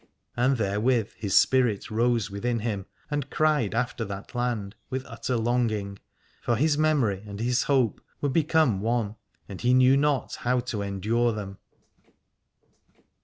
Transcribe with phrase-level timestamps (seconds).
[0.35, 5.99] And therewith his spirit rose within him and cried after that land with utter longing,
[6.41, 9.15] for his memory and his hope were become one,
[9.47, 11.59] and he knew not how to endure them.